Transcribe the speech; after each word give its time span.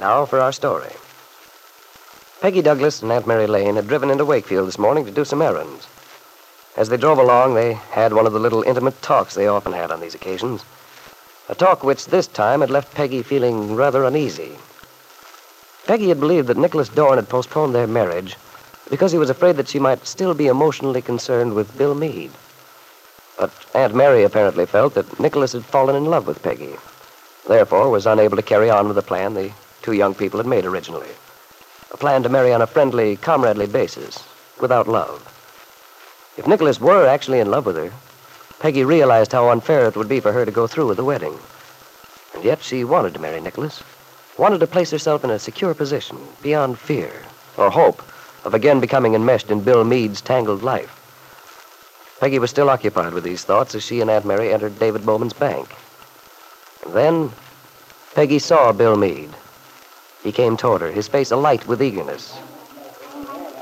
Now 0.00 0.24
for 0.24 0.40
our 0.40 0.50
story. 0.50 0.92
Peggy 2.40 2.62
Douglas 2.62 3.02
and 3.02 3.12
Aunt 3.12 3.26
Mary 3.26 3.46
Lane 3.46 3.76
had 3.76 3.86
driven 3.86 4.08
into 4.10 4.24
Wakefield 4.24 4.66
this 4.66 4.78
morning 4.78 5.04
to 5.04 5.10
do 5.10 5.26
some 5.26 5.42
errands. 5.42 5.86
As 6.74 6.88
they 6.88 6.96
drove 6.96 7.18
along, 7.18 7.52
they 7.52 7.74
had 7.74 8.14
one 8.14 8.26
of 8.26 8.32
the 8.32 8.38
little 8.38 8.62
intimate 8.62 9.02
talks 9.02 9.34
they 9.34 9.46
often 9.46 9.74
had 9.74 9.90
on 9.90 10.00
these 10.00 10.14
occasions. 10.14 10.64
A 11.50 11.54
talk 11.54 11.84
which 11.84 12.06
this 12.06 12.26
time 12.26 12.62
had 12.62 12.70
left 12.70 12.94
Peggy 12.94 13.22
feeling 13.22 13.76
rather 13.76 14.04
uneasy. 14.04 14.52
Peggy 15.86 16.08
had 16.08 16.18
believed 16.18 16.46
that 16.46 16.56
Nicholas 16.56 16.88
Dorn 16.88 17.18
had 17.18 17.28
postponed 17.28 17.74
their 17.74 17.86
marriage 17.86 18.36
because 18.88 19.12
he 19.12 19.18
was 19.18 19.28
afraid 19.28 19.56
that 19.56 19.68
she 19.68 19.78
might 19.78 20.06
still 20.06 20.32
be 20.32 20.46
emotionally 20.46 21.02
concerned 21.02 21.52
with 21.52 21.76
Bill 21.76 21.94
Meade. 21.94 22.32
But 23.38 23.52
Aunt 23.74 23.94
Mary 23.94 24.22
apparently 24.22 24.64
felt 24.64 24.94
that 24.94 25.20
Nicholas 25.20 25.52
had 25.52 25.66
fallen 25.66 25.94
in 25.94 26.06
love 26.06 26.26
with 26.26 26.42
Peggy, 26.42 26.76
therefore 27.46 27.90
was 27.90 28.06
unable 28.06 28.36
to 28.36 28.42
carry 28.42 28.70
on 28.70 28.86
with 28.86 28.96
the 28.96 29.02
plan 29.02 29.34
the 29.34 29.52
two 29.82 29.92
young 29.92 30.14
people 30.14 30.38
had 30.38 30.46
made 30.46 30.64
originally. 30.64 31.08
A 31.92 31.96
plan 31.96 32.22
to 32.22 32.28
marry 32.28 32.52
on 32.52 32.62
a 32.62 32.66
friendly, 32.66 33.16
comradely 33.16 33.66
basis, 33.66 34.22
without 34.60 34.88
love. 34.88 35.26
If 36.36 36.46
Nicholas 36.46 36.80
were 36.80 37.06
actually 37.06 37.40
in 37.40 37.50
love 37.50 37.66
with 37.66 37.76
her, 37.76 37.92
Peggy 38.60 38.84
realized 38.84 39.32
how 39.32 39.48
unfair 39.48 39.86
it 39.86 39.96
would 39.96 40.08
be 40.08 40.20
for 40.20 40.32
her 40.32 40.44
to 40.44 40.50
go 40.50 40.66
through 40.66 40.86
with 40.86 40.96
the 40.98 41.04
wedding. 41.04 41.38
And 42.34 42.44
yet 42.44 42.62
she 42.62 42.84
wanted 42.84 43.14
to 43.14 43.20
marry 43.20 43.40
Nicholas, 43.40 43.82
wanted 44.38 44.60
to 44.60 44.66
place 44.66 44.90
herself 44.90 45.24
in 45.24 45.30
a 45.30 45.38
secure 45.38 45.74
position, 45.74 46.18
beyond 46.42 46.78
fear 46.78 47.12
or 47.56 47.70
hope 47.70 48.02
of 48.44 48.54
again 48.54 48.80
becoming 48.80 49.14
enmeshed 49.14 49.50
in 49.50 49.62
Bill 49.62 49.84
Meade's 49.84 50.20
tangled 50.20 50.62
life. 50.62 50.96
Peggy 52.20 52.38
was 52.38 52.50
still 52.50 52.70
occupied 52.70 53.14
with 53.14 53.24
these 53.24 53.44
thoughts 53.44 53.74
as 53.74 53.82
she 53.82 54.00
and 54.00 54.10
Aunt 54.10 54.26
Mary 54.26 54.52
entered 54.52 54.78
David 54.78 55.04
Bowman's 55.04 55.32
bank. 55.32 55.74
And 56.84 56.94
then 56.94 57.32
Peggy 58.14 58.38
saw 58.38 58.72
Bill 58.72 58.96
Meade. 58.96 59.34
He 60.22 60.32
came 60.32 60.56
toward 60.56 60.82
her, 60.82 60.90
his 60.90 61.08
face 61.08 61.30
alight 61.30 61.66
with 61.66 61.82
eagerness. 61.82 62.38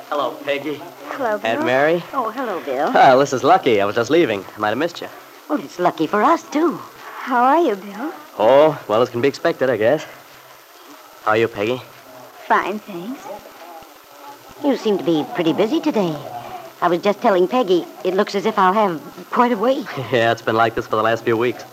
Hello, 0.09 0.33
Peggy. 0.45 0.81
Hello, 1.11 1.39
Bill. 1.39 1.47
Aunt 1.47 1.65
Mary. 1.65 2.03
Oh, 2.13 2.31
hello, 2.31 2.61
Bill. 2.65 2.91
Ah, 2.95 3.17
this 3.17 3.33
is 3.33 3.45
lucky. 3.45 3.81
I 3.81 3.85
was 3.85 3.95
just 3.95 4.11
leaving. 4.11 4.45
I 4.57 4.59
might 4.59 4.71
have 4.71 4.79
missed 4.79 5.01
you. 5.01 5.09
Well, 5.49 5.61
it's 5.61 5.79
lucky 5.79 6.07
for 6.07 6.23
us, 6.23 6.43
too. 6.51 6.81
How 7.21 7.45
are 7.45 7.61
you, 7.61 7.77
Bill? 7.77 8.13
Oh, 8.39 8.83
well 8.89 9.03
as 9.03 9.11
can 9.11 9.21
be 9.21 9.29
expected, 9.29 9.71
I 9.71 9.77
guess. 9.77 10.05
How 11.25 11.33
are 11.33 11.37
you, 11.37 11.47
Peggy? 11.49 11.81
Fine, 12.47 12.79
thanks. 12.81 13.27
You 14.65 14.77
seem 14.77 14.99
to 14.99 15.05
be 15.05 15.25
pretty 15.35 15.53
busy 15.53 15.81
today. 15.81 16.17
I 16.81 16.89
was 16.89 17.03
just 17.03 17.21
telling 17.21 17.47
Peggy, 17.47 17.85
it 18.05 18.15
looks 18.15 18.35
as 18.35 18.47
if 18.47 18.59
I'll 18.59 18.73
have 18.73 19.01
quite 19.31 19.53
a 19.53 19.57
wait. 19.57 19.87
yeah, 20.13 20.33
it's 20.33 20.43
been 20.43 20.57
like 20.57 20.75
this 20.75 20.87
for 20.87 20.97
the 20.97 21.03
last 21.03 21.25
few 21.25 21.37
weeks. 21.37 21.65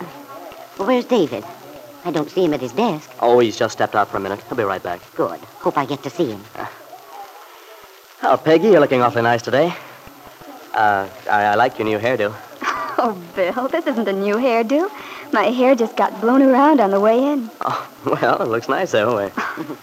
Well, 0.78 0.88
where's 0.88 1.06
David? 1.06 1.44
I 2.06 2.12
don't 2.12 2.30
see 2.30 2.46
him 2.46 2.54
at 2.54 2.62
his 2.62 2.72
desk. 2.72 3.10
Oh, 3.20 3.40
he's 3.40 3.58
just 3.58 3.74
stepped 3.74 3.96
out 3.96 4.10
for 4.10 4.18
a 4.18 4.20
minute. 4.20 4.40
He'll 4.48 4.56
be 4.56 4.64
right 4.64 4.82
back. 4.82 5.02
Good. 5.16 5.40
Hope 5.60 5.78
I 5.78 5.86
get 5.86 6.04
to 6.04 6.10
see 6.12 6.30
him. 6.32 6.42
Oh, 8.22 8.38
Peggy, 8.38 8.68
you're 8.70 8.80
looking 8.80 9.02
awfully 9.02 9.24
nice 9.24 9.42
today. 9.42 9.74
Uh, 10.74 11.10
I, 11.30 11.44
I 11.46 11.56
like 11.56 11.80
your 11.80 11.88
new 11.88 12.00
hairdo. 12.00 12.34
Oh, 12.98 13.12
Bill, 13.36 13.68
this 13.68 13.86
isn't 13.88 14.08
a 14.08 14.14
new 14.14 14.36
hairdo. 14.36 14.90
My 15.34 15.48
hair 15.48 15.76
just 15.76 15.98
got 15.98 16.22
blown 16.22 16.42
around 16.42 16.80
on 16.80 16.92
the 16.92 17.00
way 17.00 17.22
in. 17.34 17.52
Oh, 17.66 17.92
well, 18.06 18.42
it 18.42 18.48
looks 18.48 18.70
nice 18.70 18.92
that 18.92 19.08
way. 19.08 19.32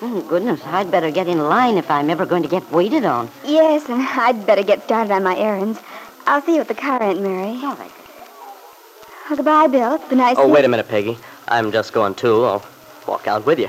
Oh, 0.00 0.22
goodness, 0.28 0.60
I'd 0.64 0.92
better 0.92 1.10
get 1.10 1.26
in 1.26 1.40
line 1.40 1.76
if 1.76 1.90
I'm 1.90 2.08
ever 2.08 2.24
going 2.24 2.44
to 2.44 2.48
get 2.48 2.70
waited 2.70 3.04
on. 3.04 3.28
Yes, 3.44 3.88
and 3.88 4.00
I'd 4.08 4.46
better 4.46 4.62
get 4.62 4.84
started 4.84 5.12
on 5.12 5.24
my 5.24 5.36
errands. 5.36 5.80
I'll 6.24 6.40
see 6.40 6.54
you 6.54 6.60
at 6.60 6.68
the 6.68 6.74
car, 6.74 7.02
Aunt 7.02 7.20
Mary. 7.20 7.58
All 7.64 7.74
right. 7.74 7.90
Well, 9.28 9.36
goodbye, 9.36 9.66
Bill. 9.66 9.94
It's 9.96 10.08
been 10.08 10.18
nice 10.18 10.36
Oh, 10.38 10.48
wait 10.48 10.64
a 10.64 10.68
minute, 10.68 10.88
Peggy. 10.88 11.18
I'm 11.48 11.70
just 11.70 11.92
going 11.92 12.14
too. 12.14 12.44
I'll 12.44 12.64
walk 13.06 13.26
out 13.28 13.44
with 13.44 13.58
you. 13.58 13.68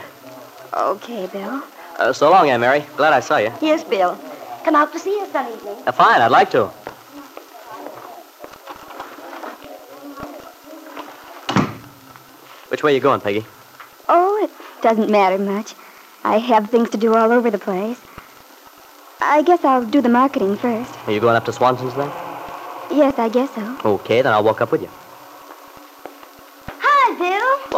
Okay, 0.74 1.28
Bill. 1.28 1.62
Uh, 1.98 2.14
so 2.14 2.30
long, 2.32 2.50
Aunt 2.50 2.62
Mary. 2.62 2.86
Glad 2.96 3.12
I 3.12 3.20
saw 3.20 3.38
you. 3.38 3.52
Yes, 3.62 3.84
Bill. 3.84 4.18
Come 4.64 4.76
out 4.76 4.94
to 4.94 5.00
see 5.00 5.20
us 5.20 5.30
some 5.34 5.52
evening. 5.52 5.76
Uh, 5.86 5.92
fine, 5.92 6.22
I'd 6.22 6.32
like 6.32 6.50
to. 6.52 6.68
Which 12.70 12.82
way 12.82 12.92
are 12.92 12.96
you 12.96 13.02
going, 13.02 13.20
Peggy? 13.20 13.46
Oh, 14.08 14.40
it 14.42 14.82
doesn't 14.82 15.10
matter 15.10 15.38
much. 15.38 15.74
I 16.24 16.38
have 16.38 16.70
things 16.70 16.90
to 16.92 16.98
do 16.98 17.16
all 17.16 17.34
over 17.34 17.52
the 17.52 17.58
place. 17.60 18.00
I 19.20 19.42
guess 19.42 19.66
I'll 19.66 19.84
do 19.84 20.02
the 20.02 20.08
marketing 20.08 20.56
first. 20.56 20.96
Are 21.06 21.12
you 21.12 21.20
going 21.20 21.36
up 21.36 21.44
to 21.46 21.52
Swanson's 21.52 21.96
then? 21.96 22.08
Yes, 22.92 23.20
I 23.20 23.28
guess 23.28 23.54
so. 23.54 23.78
Okay, 23.84 24.22
then 24.22 24.32
I'll 24.32 24.44
walk 24.44 24.62
up 24.62 24.72
with 24.72 24.82
you. 24.84 24.90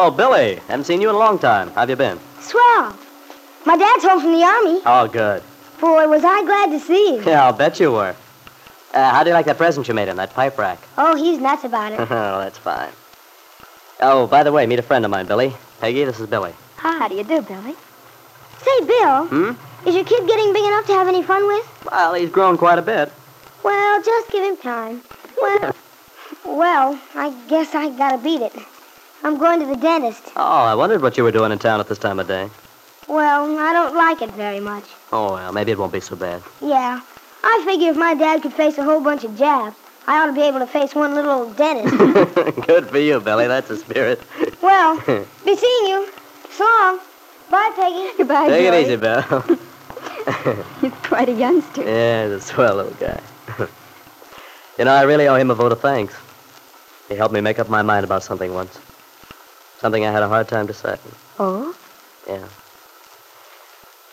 Oh, 0.03 0.09
Billy. 0.09 0.55
Haven't 0.67 0.85
seen 0.85 0.99
you 0.99 1.09
in 1.09 1.15
a 1.15 1.19
long 1.19 1.37
time. 1.37 1.67
How 1.73 1.81
have 1.81 1.89
you 1.91 1.95
been? 1.95 2.19
Swell. 2.39 2.97
My 3.67 3.77
dad's 3.77 4.03
home 4.03 4.19
from 4.19 4.31
the 4.33 4.43
army. 4.43 4.81
Oh, 4.83 5.07
good. 5.07 5.43
Boy, 5.79 6.07
was 6.07 6.23
I 6.25 6.43
glad 6.43 6.71
to 6.71 6.79
see 6.79 7.17
him. 7.17 7.23
Yeah, 7.23 7.45
I'll 7.45 7.53
bet 7.53 7.79
you 7.79 7.91
were. 7.91 8.15
Uh, 8.95 9.11
how 9.11 9.23
do 9.23 9.29
you 9.29 9.35
like 9.35 9.45
that 9.45 9.59
present 9.59 9.87
you 9.87 9.93
made 9.93 10.07
him, 10.07 10.15
that 10.17 10.33
pipe 10.33 10.57
rack? 10.57 10.79
Oh, 10.97 11.15
he's 11.15 11.37
nuts 11.37 11.65
about 11.65 11.91
it. 11.93 11.99
oh, 12.01 12.39
that's 12.39 12.57
fine. 12.57 12.89
Oh, 13.99 14.25
by 14.25 14.41
the 14.41 14.51
way, 14.51 14.65
meet 14.65 14.79
a 14.79 14.81
friend 14.81 15.05
of 15.05 15.11
mine, 15.11 15.27
Billy. 15.27 15.53
Peggy, 15.79 16.03
this 16.03 16.19
is 16.19 16.25
Billy. 16.25 16.55
Hi, 16.77 16.97
How 16.97 17.07
do 17.07 17.13
you 17.13 17.23
do, 17.23 17.39
Billy? 17.43 17.75
Say, 18.57 18.85
Bill, 18.87 19.27
Hmm? 19.27 19.51
is 19.87 19.93
your 19.93 20.03
kid 20.03 20.27
getting 20.27 20.51
big 20.51 20.63
enough 20.65 20.87
to 20.87 20.93
have 20.93 21.09
any 21.09 21.21
fun 21.21 21.45
with? 21.45 21.85
Well, 21.91 22.15
he's 22.15 22.31
grown 22.31 22.57
quite 22.57 22.79
a 22.79 22.81
bit. 22.81 23.13
Well, 23.63 24.01
just 24.01 24.31
give 24.31 24.43
him 24.43 24.57
time. 24.57 25.03
Well, 25.39 25.75
well, 26.43 26.99
I 27.13 27.29
guess 27.47 27.75
I 27.75 27.91
gotta 27.95 28.17
beat 28.17 28.41
it. 28.41 28.53
I'm 29.23 29.37
going 29.37 29.59
to 29.59 29.65
the 29.65 29.75
dentist. 29.75 30.23
Oh, 30.35 30.41
I 30.41 30.73
wondered 30.75 31.01
what 31.01 31.17
you 31.17 31.23
were 31.23 31.31
doing 31.31 31.51
in 31.51 31.59
town 31.59 31.79
at 31.79 31.87
this 31.87 31.97
time 31.99 32.19
of 32.19 32.27
day. 32.27 32.49
Well, 33.07 33.57
I 33.59 33.73
don't 33.73 33.95
like 33.95 34.21
it 34.21 34.31
very 34.31 34.59
much. 34.59 34.85
Oh, 35.11 35.33
well, 35.33 35.51
maybe 35.51 35.71
it 35.71 35.77
won't 35.77 35.91
be 35.93 35.99
so 35.99 36.15
bad. 36.15 36.41
Yeah. 36.61 37.01
I 37.43 37.63
figure 37.65 37.89
if 37.89 37.97
my 37.97 38.13
dad 38.13 38.41
could 38.41 38.53
face 38.53 38.77
a 38.77 38.83
whole 38.83 39.01
bunch 39.01 39.23
of 39.23 39.37
jabs, 39.37 39.75
I 40.07 40.21
ought 40.21 40.27
to 40.27 40.33
be 40.33 40.41
able 40.41 40.59
to 40.59 40.67
face 40.67 40.95
one 40.95 41.13
little 41.13 41.31
old 41.31 41.57
dentist. 41.57 41.95
Good 42.67 42.89
for 42.89 42.97
you, 42.99 43.19
Billy. 43.19 43.47
That's 43.47 43.69
a 43.69 43.77
spirit. 43.77 44.21
well, 44.61 44.97
be 45.45 45.55
seeing 45.55 45.87
you. 45.87 46.07
So 46.51 46.63
long. 46.63 46.99
Bye, 47.49 47.71
Peggy. 47.75 48.17
Goodbye, 48.17 48.47
Take 48.47 48.65
it 48.67 48.81
easy, 48.85 48.95
Bill. 48.95 49.21
He's 50.81 50.93
quite 51.03 51.29
a 51.29 51.33
youngster. 51.33 51.83
yeah, 51.83 52.25
he's 52.25 52.33
a 52.33 52.41
swell 52.41 52.75
little 52.75 52.93
guy. 52.93 53.19
You 54.77 54.85
know, 54.85 54.91
I 54.91 55.01
really 55.03 55.27
owe 55.27 55.35
him 55.35 55.51
a 55.51 55.55
vote 55.55 55.71
of 55.71 55.81
thanks. 55.81 56.15
He 57.09 57.15
helped 57.15 57.33
me 57.33 57.41
make 57.41 57.59
up 57.59 57.69
my 57.69 57.81
mind 57.81 58.05
about 58.05 58.23
something 58.23 58.53
once. 58.53 58.79
Something 59.81 60.05
I 60.05 60.11
had 60.11 60.21
a 60.21 60.27
hard 60.27 60.47
time 60.47 60.67
deciding. 60.67 61.11
Oh? 61.39 61.75
Yeah. 62.27 62.47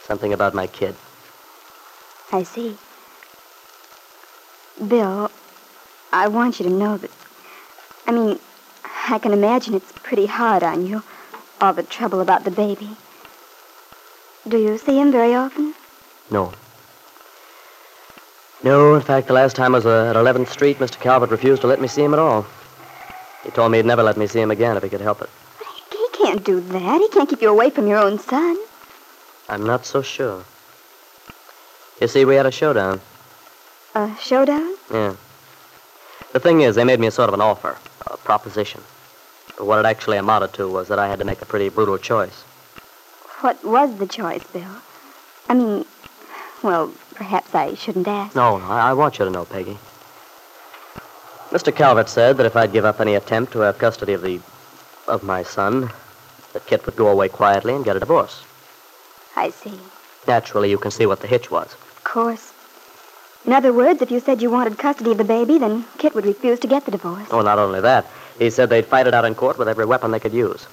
Something 0.02 0.32
about 0.32 0.54
my 0.54 0.66
kid. 0.66 0.94
I 2.32 2.42
see. 2.42 2.78
Bill, 4.88 5.30
I 6.10 6.28
want 6.28 6.58
you 6.58 6.64
to 6.64 6.72
know 6.72 6.96
that. 6.96 7.10
I 8.06 8.12
mean, 8.12 8.38
I 9.10 9.18
can 9.18 9.34
imagine 9.34 9.74
it's 9.74 9.92
pretty 9.92 10.24
hard 10.24 10.62
on 10.62 10.86
you, 10.86 11.02
all 11.60 11.74
the 11.74 11.82
trouble 11.82 12.22
about 12.22 12.44
the 12.44 12.50
baby. 12.50 12.96
Do 14.48 14.56
you 14.56 14.78
see 14.78 14.98
him 14.98 15.12
very 15.12 15.34
often? 15.34 15.74
No. 16.30 16.54
No, 18.64 18.94
in 18.94 19.02
fact, 19.02 19.26
the 19.26 19.34
last 19.34 19.54
time 19.54 19.74
I 19.74 19.78
was 19.78 19.86
uh, 19.86 20.06
at 20.08 20.16
11th 20.16 20.48
Street, 20.48 20.78
Mr. 20.78 20.98
Calvert 20.98 21.30
refused 21.30 21.60
to 21.60 21.66
let 21.66 21.78
me 21.78 21.88
see 21.88 22.02
him 22.02 22.14
at 22.14 22.18
all. 22.18 22.46
He 23.44 23.50
told 23.50 23.70
me 23.70 23.78
he'd 23.78 23.86
never 23.86 24.02
let 24.02 24.16
me 24.16 24.26
see 24.26 24.40
him 24.40 24.50
again 24.50 24.78
if 24.78 24.82
he 24.82 24.88
could 24.88 25.02
help 25.02 25.20
it. 25.20 25.28
He 26.28 26.34
can't 26.34 26.44
do 26.44 26.60
that. 26.60 27.00
He 27.00 27.08
can't 27.08 27.26
keep 27.26 27.40
you 27.40 27.48
away 27.48 27.70
from 27.70 27.86
your 27.86 27.96
own 27.96 28.19
son. 28.19 28.58
I'm 29.48 29.64
not 29.64 29.86
so 29.86 30.02
sure. 30.02 30.44
You 32.02 32.06
see, 32.06 32.26
we 32.26 32.34
had 32.34 32.44
a 32.44 32.50
showdown. 32.50 33.00
A 33.94 34.14
showdown? 34.20 34.75
Yeah. 34.92 35.16
The 36.34 36.40
thing 36.40 36.60
is, 36.60 36.75
they 36.75 36.84
made 36.84 37.00
me 37.00 37.06
a 37.06 37.10
sort 37.10 37.30
of 37.30 37.34
an 37.34 37.40
offer, 37.40 37.78
a 38.06 38.19
proposition. 38.19 38.82
But 39.56 39.66
what 39.66 39.78
it 39.78 39.86
actually 39.86 40.19
amounted 40.19 40.52
to 40.54 40.69
was 40.69 40.88
that 40.88 40.98
I 40.98 41.08
had 41.08 41.19
to 41.20 41.25
make 41.25 41.40
a 41.40 41.46
pretty 41.46 41.70
brutal 41.70 41.96
choice. 41.96 42.42
What 43.40 43.64
was 43.64 43.96
the 43.96 44.06
choice, 44.06 44.44
Bill? 44.52 44.82
I 45.48 45.54
mean, 45.54 45.86
well, 46.62 46.92
perhaps 47.14 47.54
I 47.54 47.72
shouldn't 47.72 48.06
ask. 48.06 48.36
No, 48.36 48.58
no, 48.58 48.66
I, 48.66 48.90
I 48.90 48.92
want 48.92 49.19
you 49.19 49.25
to 49.25 49.30
know, 49.30 49.46
Peggy. 49.46 49.78
Mr. 51.52 51.75
Calvert 51.75 52.10
said 52.10 52.36
that 52.36 52.44
if 52.44 52.54
I'd 52.54 52.72
give 52.75 52.84
up 52.84 53.00
any 53.00 53.14
attempt 53.14 53.52
to 53.52 53.60
have 53.60 53.78
custody 53.78 54.12
of 54.12 54.20
the. 54.20 54.40
of 55.06 55.22
my 55.22 55.42
son, 55.42 55.90
that 56.52 56.66
Kit 56.66 56.84
would 56.86 56.96
go 56.96 57.08
away 57.08 57.28
quietly 57.28 57.74
and 57.74 57.84
get 57.84 57.96
a 57.96 58.00
divorce. 58.00 58.42
I 59.36 59.50
see. 59.50 59.78
Naturally, 60.26 60.70
you 60.70 60.78
can 60.78 60.90
see 60.90 61.06
what 61.06 61.20
the 61.20 61.26
hitch 61.26 61.50
was. 61.50 61.72
Of 61.72 62.04
course. 62.04 62.52
In 63.44 63.52
other 63.52 63.72
words, 63.72 64.02
if 64.02 64.10
you 64.10 64.20
said 64.20 64.42
you 64.42 64.50
wanted 64.50 64.78
custody 64.78 65.12
of 65.12 65.18
the 65.18 65.24
baby, 65.24 65.58
then 65.58 65.84
Kit 65.96 66.14
would 66.14 66.26
refuse 66.26 66.58
to 66.60 66.66
get 66.66 66.84
the 66.84 66.90
divorce. 66.90 67.28
Oh, 67.30 67.40
not 67.40 67.58
only 67.58 67.80
that. 67.80 68.06
He 68.38 68.50
said 68.50 68.68
they'd 68.68 68.86
fight 68.86 69.06
it 69.06 69.14
out 69.14 69.24
in 69.24 69.34
court 69.34 69.58
with 69.58 69.68
every 69.68 69.84
weapon 69.84 70.10
they 70.10 70.20
could 70.20 70.34
use. 70.34 70.66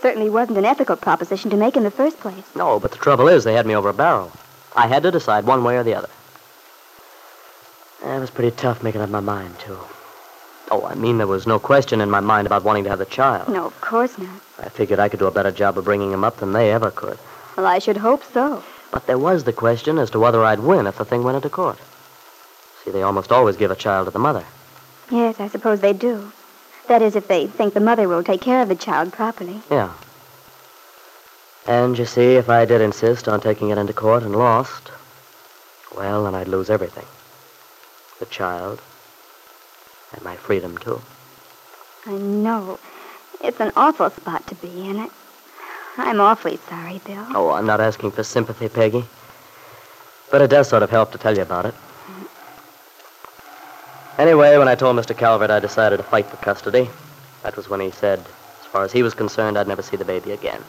Certainly 0.00 0.30
wasn't 0.30 0.58
an 0.58 0.64
ethical 0.64 0.96
proposition 0.96 1.50
to 1.50 1.56
make 1.56 1.76
in 1.76 1.82
the 1.82 1.90
first 1.90 2.18
place. 2.20 2.44
No, 2.54 2.78
but 2.78 2.92
the 2.92 2.98
trouble 2.98 3.28
is, 3.28 3.44
they 3.44 3.54
had 3.54 3.66
me 3.66 3.74
over 3.74 3.88
a 3.88 3.94
barrel. 3.94 4.32
I 4.74 4.86
had 4.86 5.02
to 5.02 5.10
decide 5.10 5.44
one 5.44 5.64
way 5.64 5.76
or 5.76 5.82
the 5.82 5.94
other. 5.94 6.08
It 8.04 8.20
was 8.20 8.30
pretty 8.30 8.54
tough 8.56 8.82
making 8.82 9.00
up 9.00 9.10
my 9.10 9.20
mind, 9.20 9.58
too. 9.58 9.78
Oh, 10.70 10.84
I 10.84 10.94
mean, 10.94 11.18
there 11.18 11.26
was 11.26 11.46
no 11.46 11.58
question 11.58 12.00
in 12.00 12.10
my 12.10 12.20
mind 12.20 12.46
about 12.46 12.64
wanting 12.64 12.84
to 12.84 12.90
have 12.90 12.98
the 12.98 13.04
child. 13.04 13.48
No, 13.48 13.66
of 13.66 13.80
course 13.80 14.18
not. 14.18 14.40
I 14.58 14.68
figured 14.68 14.98
I 14.98 15.08
could 15.08 15.20
do 15.20 15.26
a 15.26 15.30
better 15.30 15.52
job 15.52 15.78
of 15.78 15.84
bringing 15.84 16.12
him 16.12 16.24
up 16.24 16.38
than 16.38 16.52
they 16.52 16.72
ever 16.72 16.90
could. 16.90 17.18
Well, 17.56 17.66
I 17.66 17.78
should 17.78 17.98
hope 17.98 18.24
so. 18.24 18.62
But 18.90 19.06
there 19.06 19.18
was 19.18 19.44
the 19.44 19.52
question 19.52 19.98
as 19.98 20.10
to 20.10 20.18
whether 20.18 20.44
I'd 20.44 20.60
win 20.60 20.86
if 20.86 20.98
the 20.98 21.04
thing 21.04 21.22
went 21.22 21.36
into 21.36 21.48
court. 21.48 21.78
See, 22.84 22.90
they 22.90 23.02
almost 23.02 23.32
always 23.32 23.56
give 23.56 23.70
a 23.70 23.76
child 23.76 24.06
to 24.06 24.10
the 24.10 24.18
mother. 24.18 24.44
Yes, 25.10 25.38
I 25.38 25.48
suppose 25.48 25.80
they 25.80 25.92
do. 25.92 26.32
That 26.88 27.02
is, 27.02 27.16
if 27.16 27.28
they 27.28 27.46
think 27.46 27.74
the 27.74 27.80
mother 27.80 28.08
will 28.08 28.22
take 28.22 28.40
care 28.40 28.62
of 28.62 28.68
the 28.68 28.76
child 28.76 29.12
properly. 29.12 29.60
Yeah. 29.70 29.92
And 31.66 31.98
you 31.98 32.06
see, 32.06 32.34
if 32.34 32.48
I 32.48 32.64
did 32.64 32.80
insist 32.80 33.28
on 33.28 33.40
taking 33.40 33.70
it 33.70 33.78
into 33.78 33.92
court 33.92 34.22
and 34.22 34.36
lost, 34.36 34.90
well, 35.96 36.24
then 36.24 36.34
I'd 36.34 36.48
lose 36.48 36.70
everything 36.70 37.06
the 38.18 38.26
child, 38.26 38.80
and 40.12 40.22
my 40.22 40.36
freedom, 40.36 40.78
too. 40.78 41.00
I 42.06 42.12
know. 42.12 42.78
It's 43.42 43.60
an 43.60 43.72
awful 43.76 44.10
spot 44.10 44.46
to 44.46 44.54
be 44.56 44.88
in. 44.88 44.96
It. 44.96 45.10
I'm 45.98 46.20
awfully 46.20 46.58
sorry, 46.68 47.00
Bill. 47.04 47.26
Oh, 47.34 47.50
I'm 47.50 47.66
not 47.66 47.80
asking 47.80 48.12
for 48.12 48.22
sympathy, 48.22 48.68
Peggy. 48.68 49.04
But 50.30 50.42
it 50.42 50.50
does 50.50 50.68
sort 50.68 50.82
of 50.82 50.90
help 50.90 51.12
to 51.12 51.18
tell 51.18 51.34
you 51.34 51.42
about 51.42 51.66
it. 51.66 51.74
Anyway, 54.18 54.56
when 54.56 54.68
I 54.68 54.74
told 54.74 54.96
Mr. 54.96 55.16
Calvert 55.16 55.50
I 55.50 55.60
decided 55.60 55.98
to 55.98 56.02
fight 56.02 56.26
for 56.26 56.36
custody, 56.38 56.88
that 57.42 57.56
was 57.56 57.68
when 57.68 57.80
he 57.80 57.90
said, 57.90 58.18
as 58.18 58.66
far 58.66 58.84
as 58.84 58.92
he 58.92 59.02
was 59.02 59.14
concerned, 59.14 59.58
I'd 59.58 59.68
never 59.68 59.82
see 59.82 59.96
the 59.96 60.04
baby 60.04 60.32
again. 60.32 60.60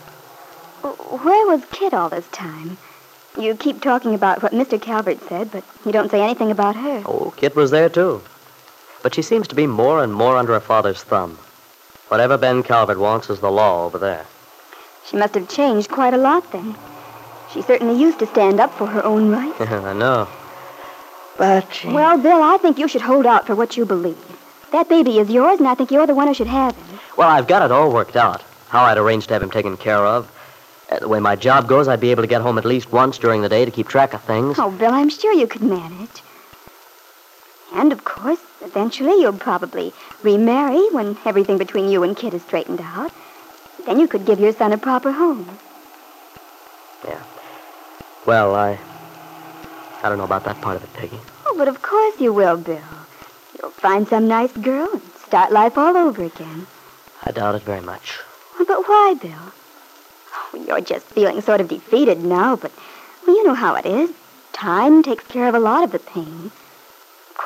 Where 0.81 1.48
was 1.48 1.63
Kit 1.72 1.94
all 1.94 2.10
this 2.10 2.28
time? 2.30 2.78
You 3.39 3.56
keep 3.56 3.81
talking 3.81 4.13
about 4.13 4.44
what 4.44 4.51
Mr. 4.51 4.81
Calvert 4.81 5.22
said, 5.30 5.51
but 5.51 5.63
you 5.86 5.92
don't 5.92 6.12
say 6.12 6.22
anything 6.22 6.51
about 6.51 6.75
her. 6.75 7.04
Oh, 7.06 7.34
Kit 7.38 7.56
was 7.56 7.72
there, 7.72 7.89
too. 7.89 8.22
But 9.04 9.16
she 9.16 9.22
seems 9.22 9.48
to 9.48 9.56
be 9.56 9.68
more 9.68 10.04
and 10.04 10.14
more 10.14 10.38
under 10.38 10.54
her 10.54 10.60
father's 10.60 11.04
thumb. 11.04 11.38
Whatever 12.08 12.38
Ben 12.38 12.64
Calvert 12.64 13.00
wants 13.00 13.30
is 13.30 13.40
the 13.40 13.52
law 13.52 13.86
over 13.86 13.98
there. 13.98 14.26
She 15.06 15.18
must 15.18 15.36
have 15.36 15.50
changed 15.50 15.90
quite 15.90 16.14
a 16.14 16.18
lot 16.18 16.52
then. 16.52 16.76
She 17.54 17.62
certainly 17.62 18.00
used 18.00 18.20
to 18.20 18.28
stand 18.28 18.60
up 18.60 18.74
for 18.74 18.88
her 18.88 19.04
own 19.04 19.30
rights. 19.32 19.60
I 19.62 19.94
know. 19.94 20.28
But 21.38 21.72
she... 21.74 21.88
Well, 21.88 22.18
Bill, 22.18 22.42
I 22.42 22.58
think 22.58 22.78
you 22.78 22.88
should 22.88 23.02
hold 23.02 23.26
out 23.26 23.46
for 23.46 23.56
what 23.56 23.78
you 23.78 23.86
believe. 23.86 24.18
That 24.72 24.90
baby 24.90 25.20
is 25.20 25.30
yours, 25.30 25.60
and 25.60 25.68
I 25.68 25.76
think 25.76 25.92
you're 25.92 26.08
the 26.08 26.16
one 26.16 26.28
who 26.28 26.34
should 26.34 26.48
have 26.48 26.76
him. 26.76 27.00
Well, 27.16 27.30
I've 27.30 27.48
got 27.48 27.62
it 27.62 27.72
all 27.72 27.92
worked 27.92 28.16
out. 28.16 28.42
How 28.70 28.84
I'd 28.84 28.98
arranged 28.98 29.30
to 29.30 29.36
have 29.36 29.44
him 29.44 29.52
taken 29.52 29.78
care 29.78 30.06
of. 30.06 30.30
Uh, 30.92 31.00
the 31.00 31.08
way 31.08 31.20
my 31.20 31.36
job 31.36 31.68
goes, 31.68 31.88
I'd 31.88 32.02
be 32.02 32.12
able 32.12 32.24
to 32.24 32.28
get 32.28 32.42
home 32.42 32.58
at 32.58 32.66
least 32.66 32.92
once 32.92 33.18
during 33.18 33.42
the 33.42 33.50
day 33.50 33.64
to 33.64 33.72
keep 33.72 33.88
track 33.88 34.14
of 34.14 34.22
things. 34.24 34.58
Oh, 34.60 34.72
Bill, 34.72 34.92
I'm 34.92 35.10
sure 35.10 35.34
you 35.34 35.48
could 35.48 35.62
manage. 35.62 36.22
And, 37.74 37.92
of 37.92 38.04
course, 38.04 38.40
eventually 38.62 39.21
you'll 39.21 39.33
probably 39.33 39.94
remarry 40.24 40.89
when 40.92 41.18
everything 41.25 41.57
between 41.57 41.89
you 41.89 42.04
and 42.04 42.15
Kit 42.15 42.33
is 42.33 42.42
straightened 42.44 42.81
out. 42.81 43.12
Then 43.86 44.00
you 44.00 44.07
could 44.07 44.25
give 44.25 44.39
your 44.39 44.54
son 44.54 44.74
a 44.74 44.77
proper 44.77 45.12
home. 45.12 45.57
Yeah. 47.06 47.24
Well, 48.25 48.56
I. 48.56 48.80
I 50.04 50.09
don't 50.09 50.18
know 50.18 50.25
about 50.25 50.44
that 50.45 50.62
part 50.62 50.75
of 50.75 50.83
it, 50.83 50.94
Peggy. 50.94 51.19
Oh, 51.45 51.56
but 51.57 51.68
of 51.68 51.81
course 51.81 52.19
you 52.19 52.33
will, 52.33 52.57
Bill. 52.57 52.81
You'll 53.59 53.71
find 53.71 54.07
some 54.07 54.27
nice 54.27 54.51
girl 54.51 54.89
and 54.92 55.01
start 55.15 55.51
life 55.51 55.77
all 55.77 55.95
over 55.98 56.24
again. 56.24 56.68
I 57.24 57.31
doubt 57.31 57.56
it 57.56 57.63
very 57.63 57.81
much. 57.81 58.19
Oh, 58.60 58.65
but 58.68 58.88
why, 58.88 59.15
Bill? 59.19 59.53
Oh, 60.33 60.65
you're 60.68 60.81
just 60.81 61.06
feeling 61.07 61.42
sort 61.42 61.62
of 61.62 61.68
defeated 61.68 62.24
now, 62.24 62.56
but 62.56 62.71
well, 63.25 63.36
you 63.36 63.45
know 63.45 63.53
how 63.53 63.75
it 63.75 63.86
is. 63.86 64.12
Time 64.53 65.03
takes 65.03 65.25
care 65.25 65.48
of 65.48 65.56
a 65.56 65.60
lot 65.60 65.83
of 65.83 65.92
the 65.92 66.00
pain. 66.00 66.51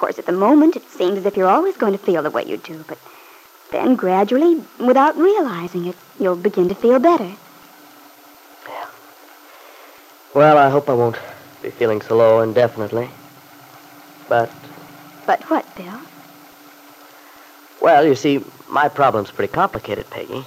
Of 0.02 0.08
course, 0.08 0.18
at 0.18 0.26
the 0.26 0.32
moment, 0.32 0.76
it 0.76 0.90
seems 0.90 1.20
as 1.20 1.28
if 1.28 1.38
you're 1.38 1.48
always 1.48 1.78
going 1.78 1.92
to 1.92 2.00
feel 2.00 2.24
the 2.24 2.32
way 2.32 2.44
you 2.44 2.58
do, 2.58 2.84
but 2.88 2.98
then 3.70 3.96
gradually, 3.96 4.60
without 4.80 5.16
realizing 5.16 5.86
it, 5.86 5.96
you'll 6.20 6.36
begin 6.36 6.68
to 6.70 6.74
feel 6.74 6.98
better. 6.98 7.32
Yeah. 8.68 8.88
Well, 10.34 10.58
I 10.58 10.72
hope 10.72 10.90
I 10.90 10.94
won't 10.94 11.20
be 11.62 11.70
feeling 11.70 12.02
so 12.02 12.18
low 12.18 12.42
indefinitely. 12.42 13.12
But. 14.28 14.50
But 15.28 15.44
what, 15.52 15.68
Bill? 15.76 16.00
Well, 17.80 18.04
you 18.04 18.16
see, 18.16 18.44
my 18.68 18.90
problem's 18.90 19.30
pretty 19.30 19.54
complicated, 19.54 20.10
Peggy. 20.10 20.44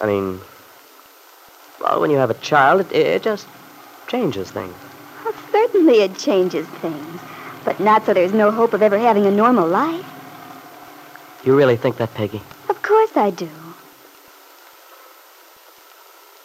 I 0.00 0.06
mean, 0.06 0.40
well, 1.82 2.00
when 2.00 2.10
you 2.10 2.16
have 2.16 2.30
a 2.30 2.40
child, 2.40 2.80
it, 2.80 2.96
it 2.96 3.22
just 3.22 3.46
changes 4.08 4.50
things. 4.50 4.74
Well, 5.22 5.34
certainly 5.52 6.00
it 6.00 6.16
changes 6.16 6.66
things, 6.80 7.20
but 7.64 7.80
not 7.80 8.06
so 8.06 8.14
there's 8.14 8.32
no 8.32 8.50
hope 8.50 8.72
of 8.72 8.82
ever 8.82 8.98
having 8.98 9.26
a 9.26 9.30
normal 9.30 9.66
life. 9.66 10.06
You 11.44 11.56
really 11.56 11.76
think 11.76 11.96
that, 11.96 12.12
Peggy? 12.14 12.42
Of 12.68 12.82
course 12.82 13.16
I 13.16 13.30
do. 13.30 13.48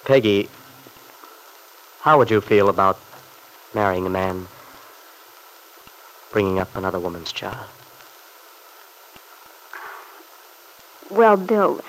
Peggy, 0.05 0.49
how 2.01 2.17
would 2.17 2.29
you 2.29 2.39
feel 2.39 2.69
about 2.69 2.99
marrying 3.73 4.05
a 4.05 4.09
man 4.09 4.47
bringing 6.31 6.59
up 6.59 6.75
another 6.75 6.99
woman's 6.99 7.31
child? 7.31 7.67
Well, 11.09 11.37
Bill, 11.37 11.81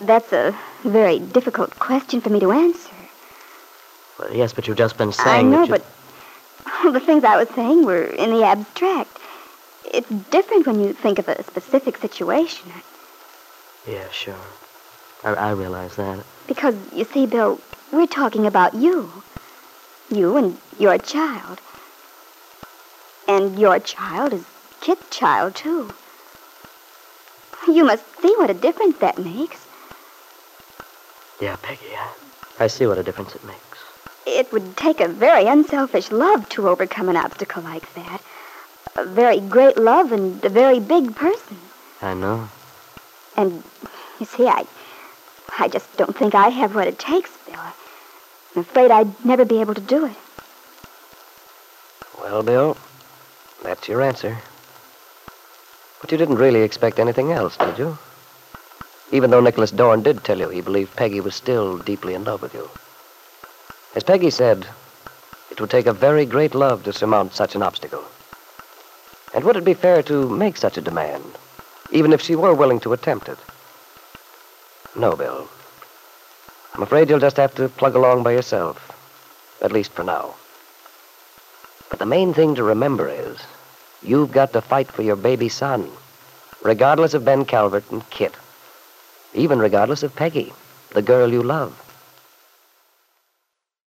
that's 0.00 0.32
a 0.32 0.56
very 0.84 1.18
difficult 1.18 1.78
question 1.78 2.20
for 2.20 2.30
me 2.30 2.40
to 2.40 2.52
answer. 2.52 2.94
Well, 4.18 4.34
yes, 4.34 4.52
but 4.52 4.66
you've 4.66 4.76
just 4.76 4.96
been 4.96 5.12
saying. 5.12 5.28
I 5.28 5.42
know, 5.42 5.66
that 5.66 5.68
you... 5.68 5.72
but 5.72 5.86
the 6.84 7.00
things 7.00 7.24
I 7.24 7.36
was 7.36 7.48
saying 7.54 7.84
were 7.84 8.04
in 8.04 8.30
the 8.30 8.44
abstract. 8.44 9.18
It's 9.92 10.08
different 10.30 10.66
when 10.66 10.80
you 10.80 10.92
think 10.92 11.18
of 11.18 11.28
a 11.28 11.42
specific 11.42 11.96
situation. 11.96 12.70
Yeah, 13.86 14.08
sure. 14.10 14.34
I, 15.24 15.34
I 15.34 15.50
realize 15.52 15.96
that. 15.96 16.24
Because, 16.46 16.74
you 16.94 17.04
see, 17.04 17.26
Bill, 17.26 17.60
we're 17.92 18.06
talking 18.06 18.46
about 18.46 18.74
you. 18.74 19.10
You 20.10 20.36
and 20.36 20.58
your 20.78 20.98
child. 20.98 21.60
And 23.26 23.58
your 23.58 23.78
child 23.78 24.32
is 24.32 24.44
Kit's 24.80 25.16
child, 25.16 25.54
too. 25.54 25.90
You 27.66 27.84
must 27.84 28.04
see 28.22 28.34
what 28.36 28.50
a 28.50 28.54
difference 28.54 28.96
that 28.98 29.18
makes. 29.18 29.66
Yeah, 31.40 31.56
Peggy, 31.62 31.94
I, 31.94 32.64
I 32.64 32.66
see 32.66 32.86
what 32.86 32.98
a 32.98 33.02
difference 33.02 33.34
it 33.34 33.44
makes. 33.44 33.67
It 34.38 34.52
would 34.52 34.76
take 34.76 35.00
a 35.00 35.08
very 35.08 35.46
unselfish 35.46 36.12
love 36.12 36.48
to 36.50 36.68
overcome 36.68 37.08
an 37.08 37.16
obstacle 37.16 37.60
like 37.60 37.92
that. 37.94 38.22
a 38.96 39.04
very 39.04 39.40
great 39.40 39.76
love 39.76 40.12
and 40.12 40.44
a 40.44 40.48
very 40.48 40.78
big 40.78 41.16
person. 41.16 41.58
I 42.00 42.14
know. 42.14 42.48
And 43.36 43.64
you 44.20 44.26
see, 44.26 44.46
I, 44.46 44.64
I 45.58 45.66
just 45.66 45.96
don't 45.96 46.16
think 46.16 46.36
I 46.36 46.50
have 46.50 46.76
what 46.76 46.86
it 46.86 47.00
takes, 47.00 47.36
Bill. 47.46 47.58
I'm 48.54 48.62
afraid 48.62 48.92
I'd 48.92 49.24
never 49.24 49.44
be 49.44 49.60
able 49.60 49.74
to 49.74 49.80
do 49.80 50.06
it. 50.06 50.16
Well, 52.20 52.44
Bill, 52.44 52.76
that's 53.64 53.88
your 53.88 54.02
answer. 54.02 54.38
But 56.00 56.12
you 56.12 56.18
didn't 56.18 56.36
really 56.36 56.62
expect 56.62 57.00
anything 57.00 57.32
else, 57.32 57.56
did 57.56 57.76
you? 57.76 57.98
Even 59.10 59.30
though 59.30 59.40
Nicholas 59.40 59.72
Dorn 59.72 60.04
did 60.04 60.22
tell 60.22 60.38
you 60.38 60.48
he 60.48 60.60
believed 60.60 60.94
Peggy 60.94 61.20
was 61.20 61.34
still 61.34 61.78
deeply 61.78 62.14
in 62.14 62.22
love 62.22 62.40
with 62.42 62.54
you. 62.54 62.70
As 63.94 64.04
Peggy 64.04 64.30
said, 64.30 64.66
it 65.50 65.60
would 65.60 65.70
take 65.70 65.86
a 65.86 65.92
very 65.92 66.26
great 66.26 66.54
love 66.54 66.84
to 66.84 66.92
surmount 66.92 67.34
such 67.34 67.54
an 67.54 67.62
obstacle. 67.62 68.04
And 69.34 69.44
would 69.44 69.56
it 69.56 69.64
be 69.64 69.74
fair 69.74 70.02
to 70.04 70.28
make 70.28 70.56
such 70.56 70.76
a 70.76 70.82
demand, 70.82 71.24
even 71.90 72.12
if 72.12 72.20
she 72.20 72.36
were 72.36 72.54
willing 72.54 72.80
to 72.80 72.92
attempt 72.92 73.28
it? 73.28 73.38
No, 74.94 75.16
Bill. 75.16 75.48
I'm 76.74 76.82
afraid 76.82 77.08
you'll 77.08 77.18
just 77.18 77.38
have 77.38 77.54
to 77.56 77.68
plug 77.68 77.94
along 77.96 78.22
by 78.22 78.32
yourself, 78.32 78.92
at 79.62 79.72
least 79.72 79.92
for 79.92 80.04
now. 80.04 80.34
But 81.90 81.98
the 81.98 82.06
main 82.06 82.34
thing 82.34 82.54
to 82.54 82.62
remember 82.62 83.08
is 83.08 83.38
you've 84.02 84.32
got 84.32 84.52
to 84.52 84.60
fight 84.60 84.92
for 84.92 85.02
your 85.02 85.16
baby 85.16 85.48
son, 85.48 85.90
regardless 86.62 87.14
of 87.14 87.24
Ben 87.24 87.44
Calvert 87.44 87.90
and 87.90 88.08
Kit, 88.10 88.34
even 89.34 89.58
regardless 89.58 90.02
of 90.02 90.14
Peggy, 90.14 90.52
the 90.90 91.02
girl 91.02 91.32
you 91.32 91.42
love. 91.42 91.87